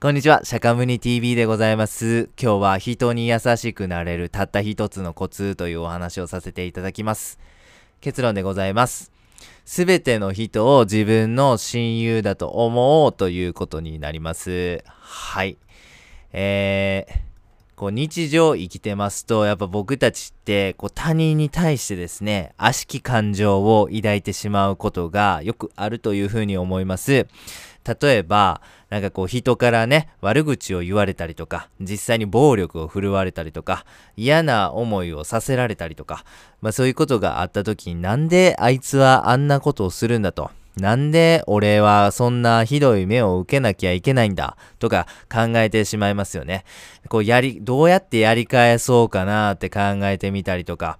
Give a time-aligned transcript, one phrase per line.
[0.00, 2.30] こんにちは、シャカムニ TV でございます。
[2.40, 7.40] 今日は人に優しくなれるたった一つのコツというお話をさせていただきます。
[8.00, 9.10] 結論でございます。
[9.64, 14.84] すべての人を自分の親友だと思おうということになります。
[14.86, 15.58] はい。
[16.32, 17.14] えー、
[17.74, 27.26] こう日常生きてますと、やっぱ僕たちってこう他人に対してですね、悪しき感情を抱いてしまうことがよくあるというふうに思います。
[27.84, 28.60] 例えば、
[28.90, 33.84] なんかこう人からね、悪口を言われたりとか、実際に暴力を振るわれたりとか、
[34.16, 36.24] 嫌な思いをさせられたりとか、
[36.60, 40.50] まあそういうことがあった時になんであいつはあんなことをするんだと？
[40.76, 44.56] なんで俺はそんなひどい目を受けなきゃいけないんだ？
[44.78, 46.64] とか考えてしまいますよね。
[47.08, 50.98] こうやり、どうやってやり返そうかなって考えてみたりとか、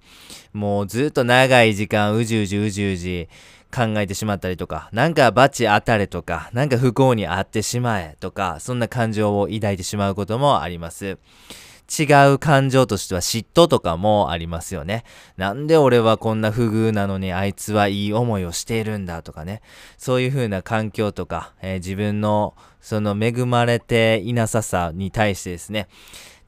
[0.51, 3.29] もうずっと長い時間うじうじうじうじ
[3.73, 11.17] 考えてしまったりとか、なんかバチ当たれとか、なんか不幸にあってしまえとか、そんな感情を抱いてしまうこともあります。
[11.89, 15.03] 違う感情としては嫉妬とかもありますよね。
[15.37, 19.61] なんで俺はこんな不遇なのにあいつはいい思いをしているんだとかね。
[19.97, 25.87] そういう風な環境とか、えー自分のその恵まれていなささに対してですね、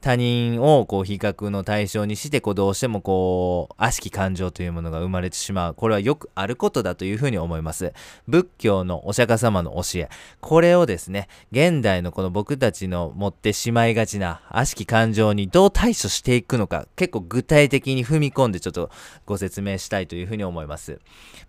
[0.02, 5.74] 他人をこう比較の対象にしてこうどうしてもこう悪しき感情というものが生まれてしまう。
[5.74, 7.92] これはよくあることだというふうに思います。
[8.26, 10.08] 仏教のお釈迦様の教え。
[10.40, 18.90] これをですね現代のこの僕たちの持ってしまいがちな悪しき感情にどう対処していくのか結構具体的に踏み込んでちょっと
[19.24, 20.98] ご説明したいというふうに思います。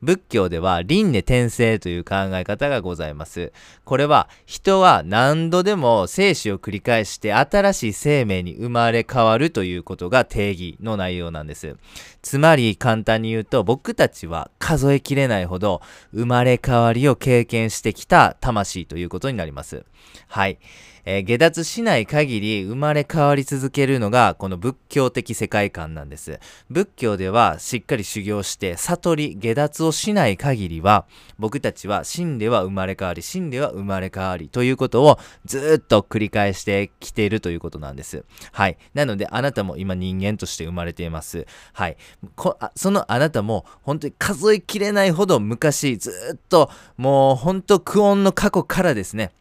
[0.03, 3.51] 仏教では輪廻転生という考え方がございます。
[3.83, 11.75] これは人は何度でも生死を繰り返して新しい生命に生まれ変わるということが定義の内容なんです。
[12.21, 15.81] つまり簡単に言うと僕たちは数えきれないほど
[16.13, 19.83] 生まれ変わりを経験してきた魂ということになります。
[20.29, 20.57] はい。
[21.05, 26.39] えー下脱しない限り生まれ変わり続けるのがこの仏教的世界観なんです。
[26.69, 31.05] 仏教ではしっかり修行して悟り下脱をしない限りは
[31.37, 38.23] 僕たちは死んでは生まれ変わり死んでは生まれ変わりということをずっと繰り返してきているということなんです。
[38.53, 38.77] はい。
[38.93, 41.45] なのであなたも今人間として生まれています。
[41.73, 41.97] はい。
[42.35, 49.31] こあそのあなたも本当に数きれないほど昔ずっともう本当苦音の過去からですね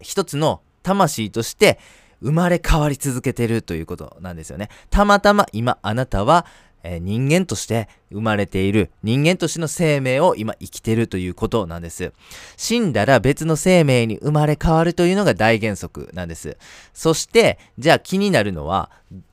[0.00, 1.78] 一つの魂として
[2.20, 4.68] 生まれ変わり続けてるということなんですよね。
[4.90, 6.46] たまたま今あなたは、
[6.84, 12.12] えー人間として生まれている人間としての生命を今生きてるということなんです。
[12.56, 16.56] 死んだら別の生命に生まれ変わるというのが大原則なんです。
[16.92, 18.90] そして、じゃあ気になるのは、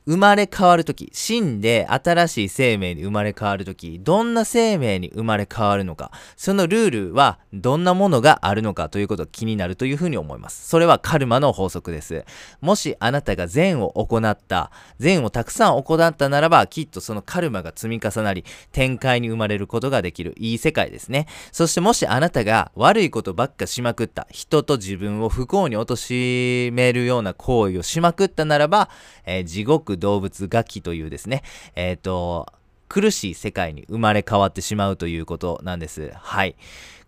[0.10, 10.68] 生まれ変わるとき、死んで新しい生命に生まれ変わるとき、どんな生命に生まれ変わるのか、そのルールはどんなものがあるのかということが気になるというふうに思います。
[10.68, 12.26] それはカルマの法則です。
[12.60, 21.28] もしあなたが善を行った、善をたくさん行ったならば、きっとそのカルマが積み重なり、展開に生まれることができる、いい世界ですね。
[21.52, 28.90] そしてもしあなたが悪いことばっかしまくった、人と自分を不幸に貶めるような行為をしまくったならば、
[29.28, 31.44] えー地獄動物ガキというですね、
[31.76, 32.48] えっ、と、
[32.88, 36.12] 苦しい世界に生まれ変わってしまうということなんです。
[36.16, 36.56] はい。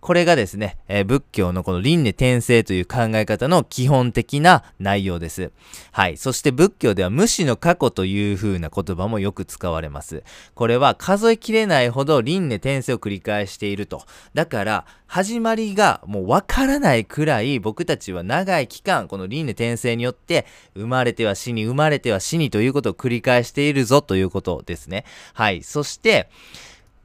[0.02, 5.52] これがですね、えー仏教のこの輪廻転生という考え方の基本的な内容です。
[5.92, 6.18] はい。
[6.18, 10.24] そして仏教では無視の過去という風な言葉もよく使われます。
[10.56, 14.04] これは数えきれないほど輪廻転生を繰り返していると。
[14.34, 25.06] だから、始まりがもうわからないくらい僕たちは長い期間、この輪廻転生によって生まれては死に、生まれては死にということを繰り返しているぞということですね。
[25.34, 25.64] はい。
[25.64, 26.30] そして、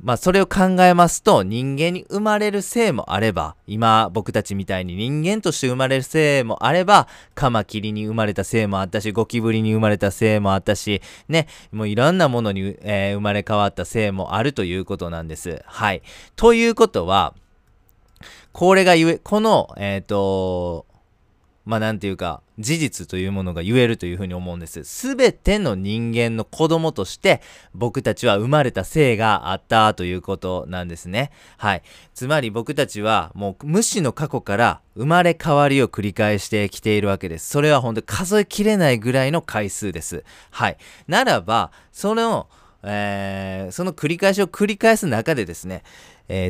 [0.01, 15.63] まあそれを考えますと人間に生まれる性もあれば今僕たちみたいに人間として生まれる性もあればカマキリに生まれた性もあったしゴキブリに生まれた性もあったしねもういろんなものに、えー生まれ変わった性もあるということなんです。
[15.67, 16.03] はい。
[16.35, 17.35] ということは
[18.53, 20.87] これがゆえこのえっ、と
[21.67, 24.85] まあなんていうか事実というものが言えるというふうに思うんです。
[24.85, 27.43] すべての人間の子供として
[27.75, 31.33] 僕たちは生まれた性があったということなんですね。
[31.59, 31.83] はい。
[32.15, 37.51] つまり僕たちはもう無視の過去から生まれ変わりを繰り返してきているわけです。
[37.51, 40.25] それは本当に数えきれないぐらいの回数です。
[40.53, 40.79] はい。
[41.09, 42.49] ならば、その、
[42.85, 45.83] えーその繰り返しを繰り返す中でですね、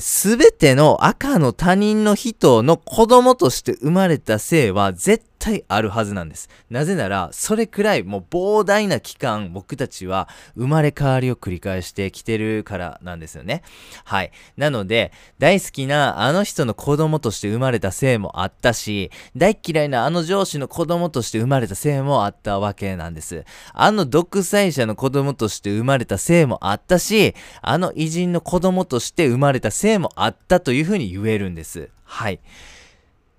[0.00, 6.48] す、べ、ての赤の他人の人の子供として生まれた性は絶対あるはずなんです。
[6.70, 13.62] なぜなら、それくらいもう膨大な期間、僕たちは生まれ変わりを繰り返してきてるからなんですよね。
[14.04, 14.32] はい。
[14.56, 23.44] なので、大好きなあの人の子供として生まれたせいもあったし、大嫌いなあの上司の子供として生まれたせいもあったわけなんです。
[23.72, 31.88] あの独裁者の子供として生まれたせいもあったし、あの偉人の子供として生まれたせいもあったというふうに言えるんです。
[32.02, 32.40] はい。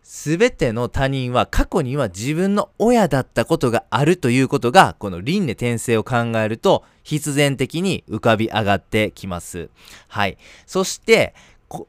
[0.09, 9.69] すべての他人は過去には自分の親だったことがあるということが、この輪廻転生を考えると、必然的に浮かび上がってきます。
[10.07, 10.37] はい。
[10.65, 11.35] そして、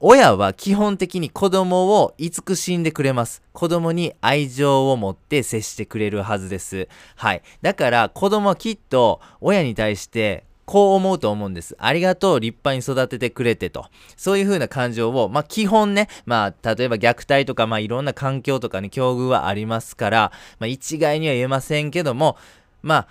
[0.00, 3.40] 親は基本的に子供を慈しんでくれます。
[3.52, 6.88] 子供に愛情を持って接してくれるはずです。
[7.14, 7.42] はい。
[7.62, 11.74] だから子供はきっと親に対してこう思うと思うんです。
[11.78, 13.86] ありがとう、立派に育ててくれてと。
[14.18, 22.36] そういう風な感情を、まあ基本ね、まあ例えば虐待とか、まあいろんな環境とかに境遇はありますから、まあ一概には言えませんけども、
[22.82, 23.08] まあ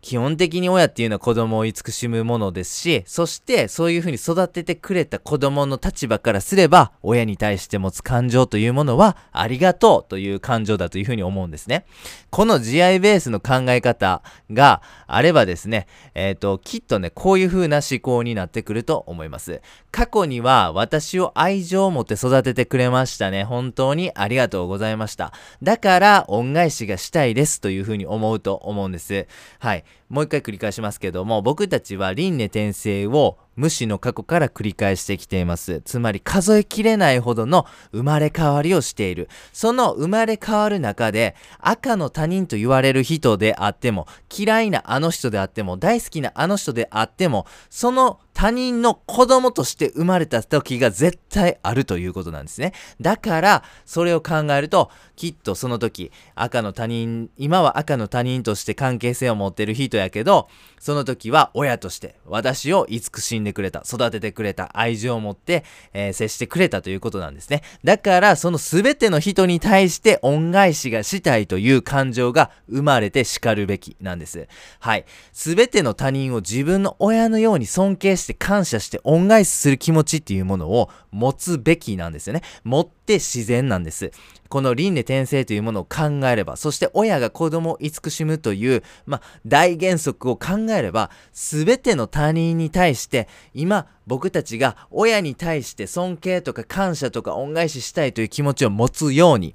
[0.00, 11.84] 基本的に親っていうのは子供を慈しむものですし、そしてそういうふうに育ててくれた子供の立場からすれば、親に対して持つ感情というものは、ありがとうという感情だというふうに思うんですね。
[12.30, 14.22] この慈愛ベースの考え方
[14.52, 19.60] があればですね、えっ、ー、と、きっとね、こういうふうな思考になってくると思います。
[19.90, 23.44] 過去には私を愛情を持って育ててくれましたね。
[23.44, 25.32] 本当にありがとうございました。
[25.62, 29.26] だから、恩返しがしたいですというふうに思うと思うんです。
[29.58, 29.84] はい。
[30.08, 35.82] もう一回繰り返しますけども、僕たちは輪廻転生を無視の過去から繰り返してきています。
[35.84, 39.28] つまり数えきれないほどの生まれ変わりをしている。
[39.52, 52.72] その生まれ変わる中で赤の他人と言われる人であっても、嫌いなあの人であっても、大好きなあの人であっても、その他人の子供として生まれた時が絶対あるということなんですね。
[53.00, 60.48] だから、それを考えると、きっとその時、赤の他人、今は赤の他人として関係性を持ってる人やけど、
[60.78, 67.62] その時は親として私を慈しんでくれた、育ててくれた、愛情を持って、えー、接してくれたということなんですね。
[67.82, 74.46] だから、その全ての人に対して恩返しがしたいという感情が生まれて叱るべきなんです。
[74.78, 75.06] はい。
[75.32, 82.42] 全ての他人を自分の親のように尊敬して感謝して恩返しする気持ちっていうものを持つべきなんですよね。
[82.64, 84.10] 持って自然なんです。
[84.48, 99.54] この輪廻転生というものを考えれば、そして親が子供を慈しむという、まあ、大原則を考えれば、すべての他人に対して、今、僕たちが親に対して尊敬とか感謝とか恩返ししたいという気持ちを持つように、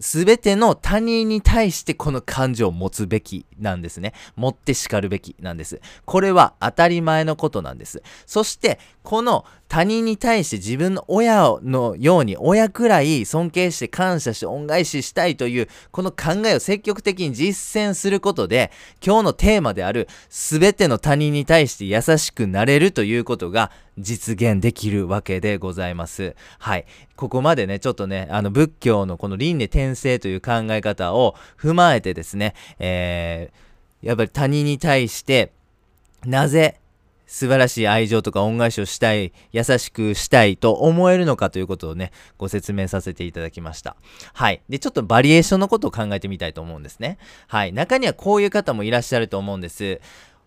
[0.00, 4.14] すべての他人に対してこの感情を持つべきなんですね。
[4.34, 5.80] 持って叱るべきなんです。
[6.04, 8.02] これは当たり前のことなんです。
[8.26, 18.72] そして、この他人に対して自分の親のように親くらい尊敬して感謝して恩返ししたいというこの考えを積極的に実践することで
[19.04, 23.70] 今日のテーマである全ての他人に対して優しくなれるということが
[24.00, 26.34] 実現できるわけでございます。
[26.58, 26.86] はい。
[27.16, 35.52] ここまでね、ちょっとね、あの仏教のこの輪廻転生という考え方を踏まえてですね、えー、やっぱり他人に対して
[36.24, 36.80] なぜ
[37.30, 43.94] 素晴らしい愛情とか恩返しをしたい、優しくしたいと思えるのかということをね、ご説明させていただきました。
[44.32, 44.62] はい。
[44.68, 47.18] で、ちょっとバリエーションのことを考えてみたいと思うんですね。
[47.46, 47.72] はい。
[47.72, 50.00] 中にはこういう方もいらっしゃると思うんです。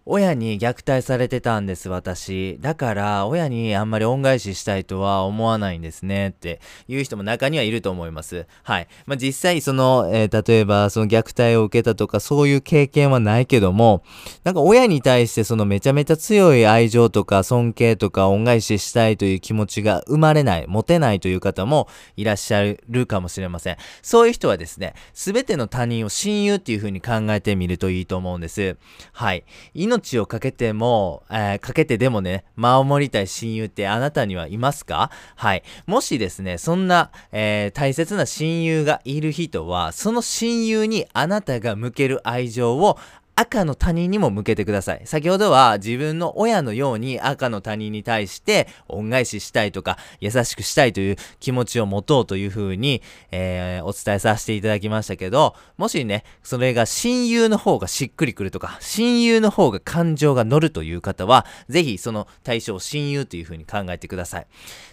[0.05, 2.57] 親に虐待されてたんです、私。
[2.59, 8.45] だから、親にあんまり恩返ししたいとは思わないんですね、っていう人も中にはいると思います。
[8.63, 8.87] はい。
[9.05, 14.03] まあ、実際、その、えー、例えば、その虐待を受けたとか、そういう経験はないけども、
[14.43, 21.87] なんか親に対してそのめちゃめちゃ強い愛情とか尊敬とか恩返ししたいという気持ちが生まれない、持てないという方も
[22.17, 23.77] いらっしゃるかもしれません。
[24.01, 28.75] そういう人はですね、すべての他人を親友っていう風に考えてみるといいと思うんです。
[29.13, 29.45] はい。
[29.93, 35.11] 命をかけても、えー、かけてでもね、守りたい親友ってあなたにはいますか？
[35.35, 35.63] はい。
[35.85, 42.97] もしですね、そんな、えー、大切な親友がいる人は、その親友にあなたが向ける愛情を
[43.35, 45.01] 赤の他人にも向けてください。
[45.05, 64.47] 先ほどは自分の親のように赤の他人に対して恩返ししたいとか優しくしたいという気持ちを持とうというふうに、えー、お伝えさせていただきましたけど、もしね、それが親友の方がしっくりくるとか、親友の方が感情が乗るという方は、ぜひその対象を親友というふうに考えてください。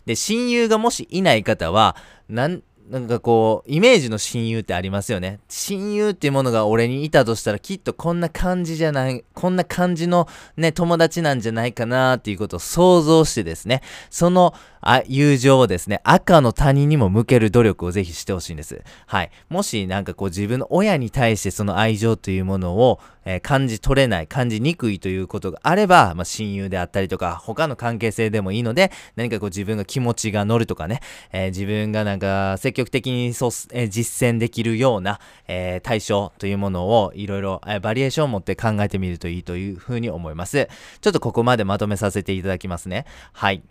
[0.07, 1.97] で、親友がもしいない方は、
[2.29, 5.39] なん、なんかこう、イメージの親友ってありますよね。
[5.49, 18.83] 親友っていうものが俺にいたとしたら、きっとこんな感じじゃない、こんな感じのね、友達なんじゃないかなっていうことを想像してですね、そのあ友情をですね、赤の他人にも向ける努力をぜひしてほしいんです。
[19.07, 19.31] はい。
[19.49, 31.01] もしなんかこう自分の親に対してその愛情というものを、えー、感じ取れない、感じにくいということがあれば、まあ、親友であったりとか、他の関係性でもいいので、何かこう自分が気持ちが乗るとかね、
[31.33, 40.69] えー、自分がなんか積極的にそ、えー、実践できるような、え対象というものをいろいろ、バリエーションを持って考えてみるといいというふうに思います。
[41.01, 43.05] ちょっとここまでまとめさせていただきますね。
[43.33, 43.63] はい。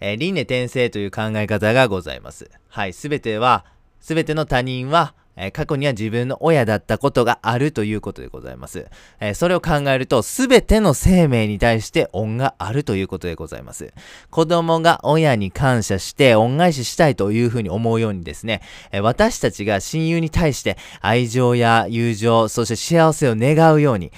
[0.00, 2.50] えー、輪廻転生という考え方がございます。
[2.68, 3.64] はい、すべては、
[4.00, 8.86] すべての他人は、え、過去には自分の親だったことがあるということでございます。
[9.20, 13.92] え、それを考えると、すべての生命に対して恩があるということでございます。
[14.30, 24.12] 子供が親に感謝して恩返ししたいというふうに思うようにですね、え、私たちが親友に対して愛情や友情、そして幸せを願うように、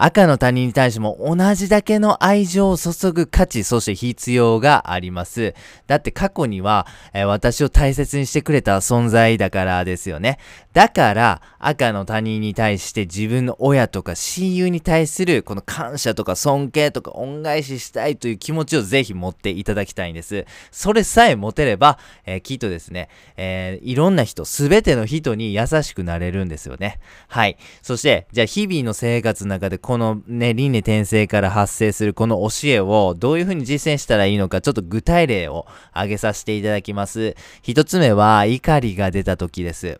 [0.00, 5.54] 赤の他人に対しても同じだけの愛情を注ぐ価値、そして必要があります。
[5.86, 10.38] だって過去には、えー、私を大切にしてくれた存在だからですよね。
[10.72, 20.46] だから、赤の他人に対して自分の親とか親友に対するこの感謝とか尊敬とか恩返ししたいという気持ちをぜひ持っていただきたいんです。
[20.70, 27.00] それさえ持てれば、えー、きっとですね、えー、いろんな人、すべての人に優しくなれるんですよね。
[27.26, 27.56] はい。
[27.82, 37.34] そして、じゃあ日々の生活の中でこのね、輪廻転生から発生するこの教えをどういうふうに実践したらいいのか、ちょっと具体例を挙げさせていただきます。
[37.62, 39.98] 一つ目は、怒りが出た時です。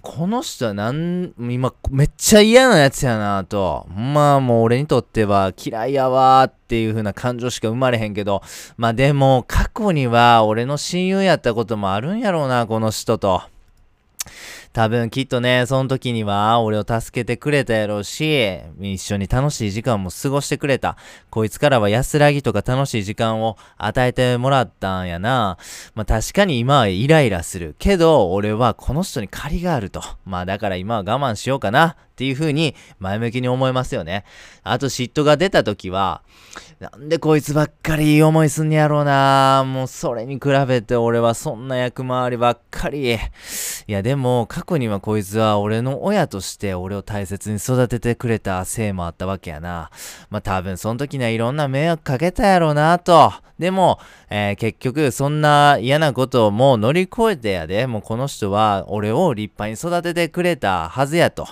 [0.00, 3.88] この人はなん、今、めっちゃ嫌なやつやなと。
[3.90, 8.42] まあもう俺にとっては嫌いやわーっていう風な感情しか生まれへんけど、
[8.76, 13.42] まあでも過去には俺の親友やったこともあるんやろうな、この人と。
[14.72, 20.96] 多分きっとね、その時には俺を助けてくれたやろうし、一緒に楽しい時間も過ごしてくれた。
[21.30, 25.58] こいつからは安らぎとか楽しい時間を与えてもらったんやな。
[25.94, 27.74] まあ確かに今はイライラする。
[27.78, 30.02] けど、俺はこの人に借りがあると。
[30.24, 31.96] まあだから今は我慢しようかな。
[32.18, 34.24] っていう風に前向きに思いますよね。
[34.64, 36.22] あと嫉妬が出た時は、
[36.80, 43.14] なんでこいつばっかりいい思いすんやろうなもうそれに比べて俺はそんな役回りばっかり。
[43.14, 43.18] い
[43.86, 49.90] やでも過去にはこいつは俺の親として俺を大切に育ててくれたせいもあったわけやな。
[50.28, 53.32] まあ多分その時にはいろんな迷惑かけたやろうなと。
[53.58, 53.98] でも、
[54.30, 61.48] えー、結局そんな嫌なことをもう乗り越えてやで、もうこの人は俺を立派に育ててくれたはずやと。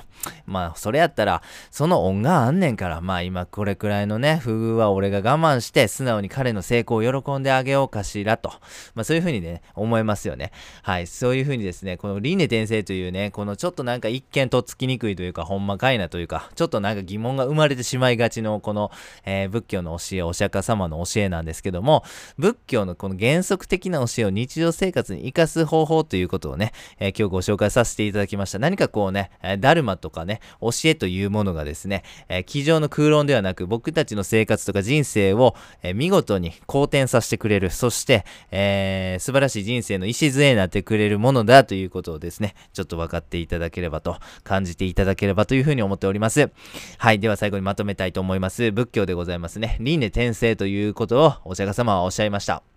[0.46, 8.48] ま、まあそれやったら、その恩があんねんから、まあ今これくらいのね、不遇は俺が我慢して、素直に彼の成功を喜んであげようかしらと。
[8.94, 10.52] まあそういうふうにね、思いますよね。
[10.82, 11.06] はい。
[11.06, 18.90] そういうふうにですね、この輪廻転生というね、このちょっとなんか一見とっつきにくいというか、ほんまかいなというか、ちょっとなんか疑問が生まれてしまいがちの、この、
[19.26, 22.02] えー、仏教の教え、お釈迦様の教えなんですけども、
[22.38, 28.58] 仏教のこの原則的な教えを日常生活に活かす方法ということをね、えー、今日ご紹介させていただきました。
[28.58, 46.50] 何かこうね、えダルマとかね、教えというものがですね、えー、机上の空論ではなく、僕たちの生活とか人生を、えー、見事に好転させてくれる、そして、えー、素晴らしい人生の礎になってくれるものだということをですね、ちょっと分かっていただければと、感じていただければというふうに思っております。
[46.98, 48.72] はい、では最後にまとめたいと思います。
[48.72, 49.76] 仏教でございますね。
[49.80, 52.75] 輪廻転生ということをお釈迦様はおっしゃいました。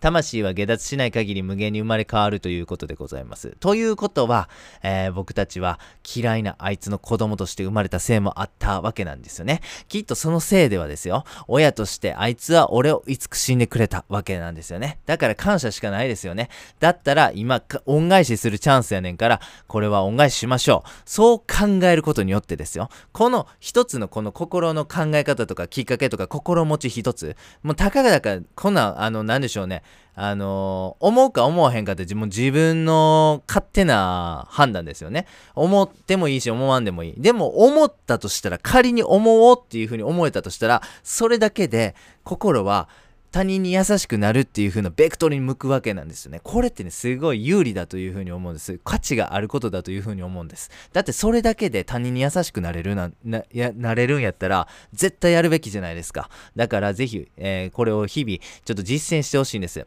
[0.00, 3.56] 魂は下脱しない限り無限に生まれ変わるということでございます。
[3.60, 4.48] ということは、
[4.82, 5.78] えー、僕たちは
[6.16, 9.60] 嫌いなあいつの子供として生まれたせいもあったわけなんですよね。
[9.88, 14.98] きっとそのせいではですよ、親としてあいつは俺を慈しんでくれたわけなんですよね。
[15.06, 16.48] だから感謝しかないですよね。
[16.80, 20.90] だったら今、恩返しするチャンスやねんから、これは恩返ししましょう。
[21.04, 29.82] そう考えることによってですよ、この一つのこの心の考え方とかきっかけとか心持ち一つ、もうたかがだから、こんな、あの、なんでしょうね、
[30.14, 35.26] あのー、思うか思わへんかって自分自分の勝手な判断ですよね。
[35.54, 37.14] 思ってもいいし思わんでもいい。
[37.20, 42.88] でも思ったとしたら仮に思おうっていうふうに思えたとしたらそれだけで心は
[43.30, 46.40] 他人に優しくなるっていう風なベクトルに向くわけなんですよね。
[46.42, 48.80] これってね、すごい有利だという風に思うんです。
[48.84, 50.70] 価値があることだという風に思うんです。
[50.92, 56.30] だってそれだけで他人に優しくなれるな、な、や、なれるんやったら、絶対やるべきじゃないですか。
[56.56, 59.86] だからぜひ、えー、これを日々、ちょっと実践してほしいんです。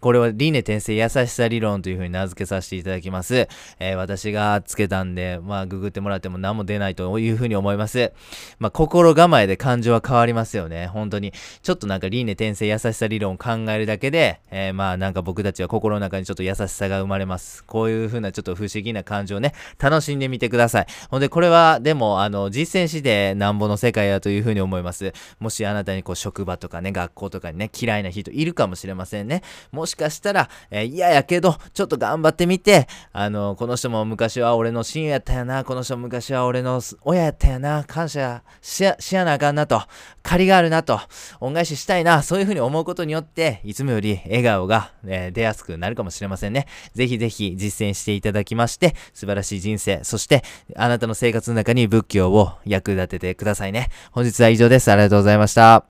[0.00, 3.48] これは輪廻転生優しさ理論という風に名付けさせていただきます。
[3.78, 8.12] えー、私がつけたんで、まあ、ググってもらっても何も出ないという風に思います。
[8.58, 10.88] まあ、心構えで感情は変わりますよね。
[10.88, 11.32] 本当に。
[11.62, 17.64] ちょっとなんか輪廻転生優しさ理論を考えるだけで、えー、まあなんか僕たちは心の中にちょっと優しさが生まれます。
[17.64, 20.86] こういう風なちょっと不思議な感情をね、楽しんでみてください。
[21.10, 25.12] ほんで、これはでも、あの、実践してなんぼの世界やという風に思います。
[25.38, 29.42] もしあなたにこう職場とかね、学校とかにね、嫌いな人いるかもしれませんね。
[29.72, 39.82] もしかしたら、えー、嫌やけど、ちょっと頑張ってみて、あの、この人も昔は俺の親友やったよな、この人も昔は俺の親やったよな、感謝しや、しやなあかんなと、
[40.22, 41.00] 借りがあるなと、
[41.40, 46.66] 恩返ししたいな、そういう風に思うことによって、いつもより笑顔が、えー、出やすくなるかもしれませんね。
[46.94, 50.42] ぜひぜひ実践していただきまして、素晴らしい人生、そして
[50.76, 53.90] あなたの生活の中に仏教を役立ててくださいね。
[54.12, 54.90] 本日は以上です。
[54.90, 55.78] ありがとうございました。